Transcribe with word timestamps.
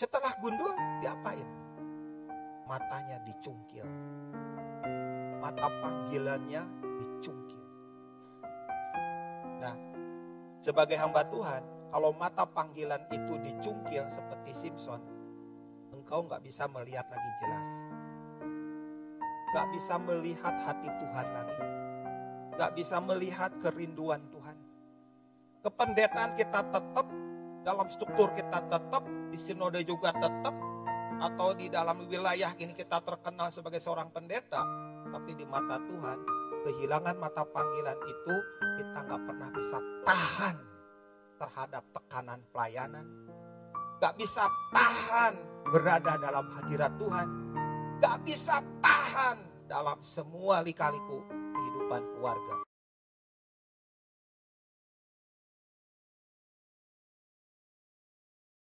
Setelah 0.00 0.32
gundul, 0.40 0.72
diapain? 1.04 1.44
Matanya 2.64 3.20
dicungkil. 3.20 3.84
Mata 5.44 5.68
panggilannya 5.68 6.64
dicungkil. 6.80 7.64
Nah, 9.60 9.76
sebagai 10.64 10.96
hamba 10.96 11.20
Tuhan, 11.28 11.92
kalau 11.92 12.16
mata 12.16 12.48
panggilan 12.48 13.12
itu 13.12 13.44
dicungkil 13.44 14.08
seperti 14.08 14.56
Simpson, 14.56 15.04
engkau 15.92 16.24
nggak 16.24 16.48
bisa 16.48 16.64
melihat 16.72 17.04
lagi 17.12 17.30
jelas. 17.44 17.68
Nggak 19.52 19.68
bisa 19.68 20.00
melihat 20.00 20.54
hati 20.64 20.88
Tuhan 20.96 21.28
lagi. 21.28 21.64
Nggak 22.56 22.72
bisa 22.72 22.96
melihat 23.04 23.52
kerinduan 23.60 24.24
Tuhan. 24.32 24.56
Kependetaan 25.60 26.40
kita 26.40 26.72
tetap, 26.72 27.04
dalam 27.60 27.86
struktur 27.92 28.32
kita 28.32 28.64
tetap, 28.66 29.04
di 29.28 29.38
sinode 29.38 29.80
juga 29.84 30.12
tetap, 30.16 30.54
atau 31.20 31.52
di 31.52 31.68
dalam 31.68 32.08
wilayah 32.08 32.56
ini 32.56 32.72
kita 32.72 33.04
terkenal 33.04 33.52
sebagai 33.52 33.78
seorang 33.78 34.08
pendeta, 34.08 34.64
tapi 35.12 35.36
di 35.36 35.44
mata 35.44 35.76
Tuhan, 35.76 36.18
kehilangan 36.64 37.16
mata 37.20 37.44
panggilan 37.44 37.98
itu 38.08 38.34
kita 38.80 38.98
nggak 39.04 39.22
pernah 39.28 39.48
bisa 39.52 39.78
tahan 40.08 40.56
terhadap 41.36 41.84
tekanan 41.92 42.40
pelayanan, 42.52 43.06
nggak 44.00 44.14
bisa 44.16 44.48
tahan 44.72 45.34
berada 45.68 46.16
dalam 46.16 46.46
hadirat 46.56 46.92
Tuhan, 46.96 47.28
nggak 48.00 48.16
bisa 48.24 48.64
tahan 48.80 49.36
dalam 49.68 50.00
semua 50.00 50.64
lika-liku 50.64 51.20
kehidupan 51.28 52.02
keluarga. 52.16 52.69